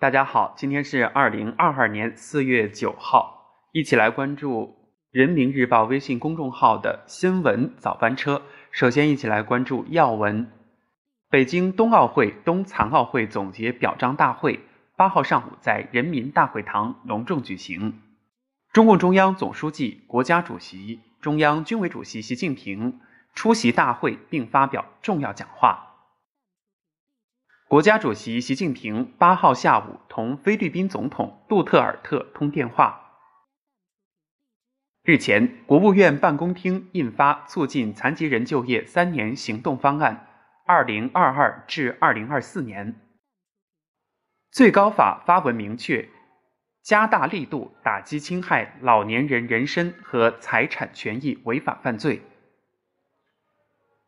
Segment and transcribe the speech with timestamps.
[0.00, 4.76] 大家好，今天是二零二二年四月九号，一起来关注
[5.10, 8.42] 人民日报微信公众号的新闻早班车。
[8.70, 10.52] 首先，一起来关注要闻：
[11.28, 14.60] 北京冬奥会、冬残奥会总结表彰大会
[14.94, 18.00] 八号上午在人民大会堂隆重举行。
[18.72, 23.00] 中共中央总书记、国家主席、中央军委主席习近平
[23.34, 25.87] 出席大会并发表重要讲话。
[27.68, 33.12] 国家主席习近平八号下午同菲律宾总统杜特尔特通电话。
[35.02, 40.28] 日前，国务院办公厅印发《促进残疾人就业三年行动方案
[40.64, 42.86] （二零二二至二零二四年）》，
[44.50, 46.08] 最高法发文明确，
[46.82, 52.22] 加大力度打击侵害老年人人身和财产权益违法犯罪。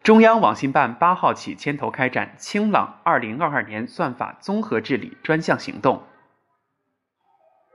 [0.03, 6.03] 中央网信办八号起牵头开展“清朗二零二二年算法综合治理”专项行动。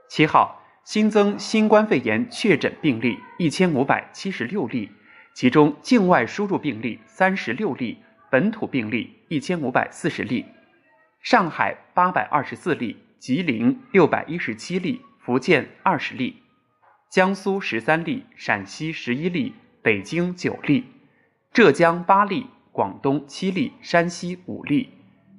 [0.09, 4.91] 七号新增新冠肺炎确诊病例一千五百七十六例，
[5.35, 7.99] 其中境外输入病例三十六例，
[8.31, 10.45] 本土病例一千五百四十例。
[11.21, 16.41] 上海八百二十四例，吉林六百一十七例，福建二十例，
[17.11, 19.53] 江苏十三例，陕西十一例，
[19.83, 20.85] 北京九例。
[21.55, 24.89] 浙江八例，广东七例，山西五例，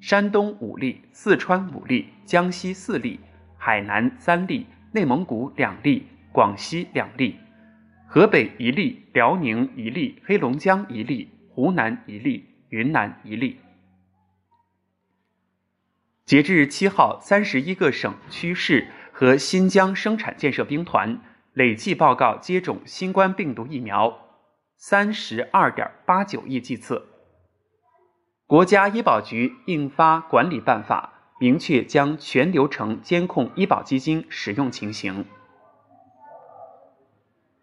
[0.01, 3.21] 山东五例，四川五例，江西四例，
[3.59, 7.37] 海南三例，内蒙古两例，广西两例，
[8.07, 13.61] 河北一例，辽宁一例，黑龙江一例，湖南一例，云南一例。
[16.25, 21.21] 截至七号，三十一个省区市和新疆生产建设兵团
[21.53, 24.26] 累计报告接种新冠病毒疫苗。
[24.77, 27.07] 三十二点八九亿剂次。
[28.47, 35.25] 国家医保局印发管理办法，明确将全流程监控医保基金使用情形。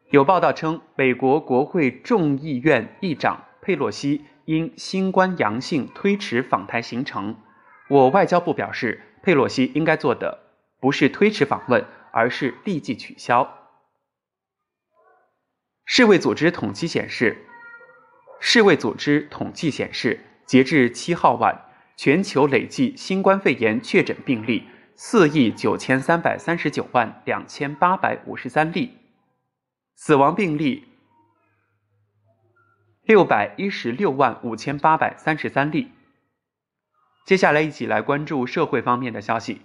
[0.10, 7.38] 有报道称，美国国会众议院议长佩洛西因新冠阳性推迟访台行程。
[7.90, 10.40] 我外交部表示，佩洛西应该做的
[10.80, 13.63] 不是推迟访问，而是立即取消。
[15.86, 17.46] 世卫组织统计显示，
[18.40, 21.66] 世卫组织统计显示，截至七号晚，
[21.98, 28.98] 全球累计新冠肺炎确诊病例四亿九千三百三十九万两千八百五十三例，
[29.96, 30.86] 死亡病例
[33.04, 35.92] 六百一十六万五千八百三十三例。
[37.26, 39.62] 接下来，一起来关注社会方面的消息。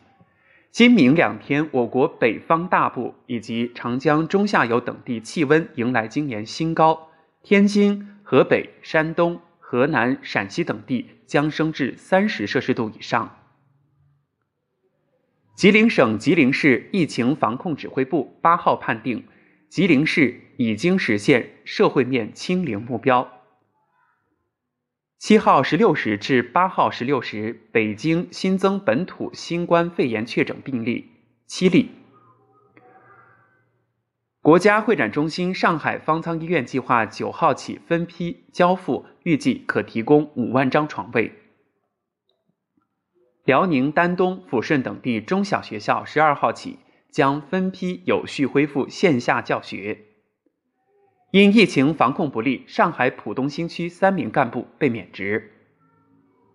[0.70, 7.08] 今明两天，我国北方大部以及长江中下游等地气温迎来今年新高，
[7.42, 13.34] 天津、河北、山东、河南、陕西等地将升至三十摄氏度以上。
[15.56, 19.24] 吉林省吉林市疫情防控指挥部八号判定，
[19.68, 23.37] 吉林市已经实现社会面清零目标。
[25.28, 31.10] 七号十六时至八号十六时，北京新增本土新冠肺炎确诊病例
[31.46, 31.90] 七例。
[34.40, 41.34] 国家会展中心上海方舱医院计划九号起分批交付，预计可提供五万张床位。
[43.44, 46.78] 辽宁丹东、抚顺等地中小学校十二号起
[47.10, 50.06] 将分批有序恢复线下教学。
[51.30, 55.52] 因疫情防控不力，上海浦东新区三名干部被免职。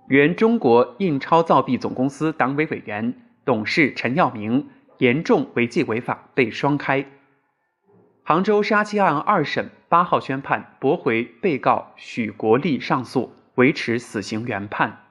[0.08, 3.14] 原中国印钞造币总公司党委委员、
[3.46, 7.06] 董事陈耀明严重违纪违法被双开。
[8.24, 15.04] 杭州杀妻案二审八号宣判，驳回被告许国立上诉，维持死刑原判。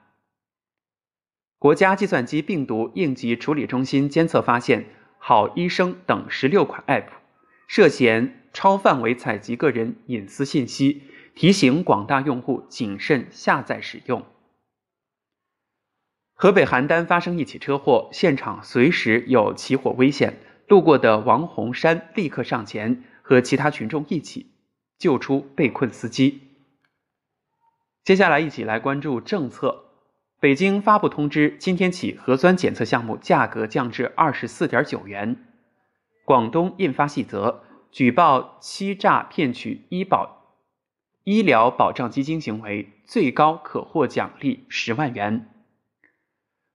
[1.60, 4.86] 国家计算机病毒应急处理中心监测发现，
[5.18, 7.06] 好医生等十六款 App
[7.68, 8.41] 涉嫌。
[8.52, 11.02] 超范围采集个人隐私信息，
[11.34, 14.24] 提醒广大用户谨慎下载使用。
[16.34, 24.52] 河北邯郸发生一起车祸，现场随时有起火危险，路过的王洪山立刻上前和其他群众一起
[24.98, 26.40] 救出被困司机。
[28.04, 29.84] 接下来一起来关注政策。
[30.40, 35.36] 北京发布通知，今天起核酸检测项目价格降至二十四点九元。
[36.24, 37.62] 广东印发细则。
[37.92, 40.56] 举报欺诈骗取医保、
[41.24, 45.46] 医疗保障基金行为，最高可获奖励十万元。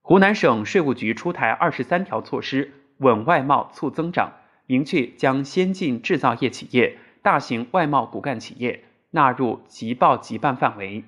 [0.00, 4.34] 湖南省税务局出台二十三条措施，稳外贸促增长，
[4.66, 11.02] 明确将先进制造业企业、大型外贸骨干企业纳入即报即办范围。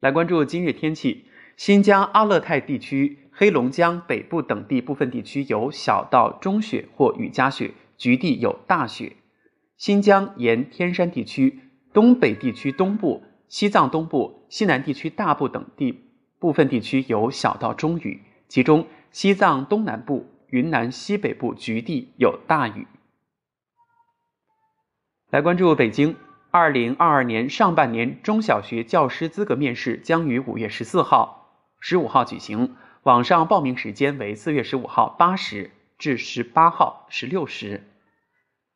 [0.00, 1.26] 来关注今日天气，
[1.56, 3.27] 新疆阿勒泰地区。
[3.40, 9.12] 黑龙江北部等地部分地区有小到中雪或雨夹雪，局地有大雪。
[9.76, 11.60] 新疆沿天山地区、
[11.92, 22.88] 东北地区东部、西藏东部、西南地区大部等地部分地区有小到中雨，其中西藏东南部、云南西北部局地有大雨。
[25.30, 26.16] 来关注北京，
[26.50, 37.84] 二零二二年上半年中小学教师资格面试将于五月十四号、十五号举行，网上报名时间为四月十五号八时至十八号十六时。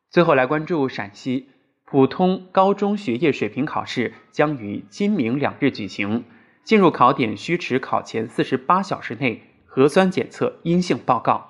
[0.09, 1.49] 最后来关注陕西
[1.85, 6.23] 普通高中学业水平考试将于今明两日举行，
[6.63, 11.49] 进入考点需持考前四十八小时内核酸检测阴性报告。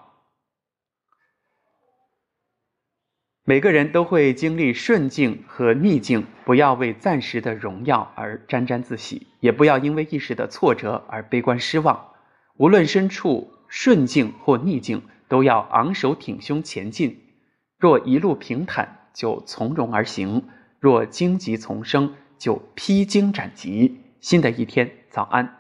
[3.46, 12.13] 每个人都会经历顺境和逆境，不要为暂时的荣耀而沾沾自喜，也不要因为一时的挫折而悲观失望。
[12.58, 17.20] 无论身处顺境或逆境，都要昂首挺胸前进。
[17.80, 20.44] 若一路平坦，就从容而行；
[20.80, 24.00] 若荆棘丛生，就披荆斩棘。
[24.22, 25.60] 新的一天，早安。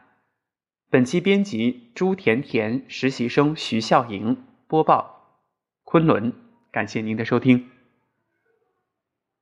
[0.89, 4.37] 本期编辑朱甜甜，实习生徐笑莹
[4.67, 5.39] 播报，
[5.83, 6.31] 昆仑。
[6.71, 7.72] 感谢您的收听。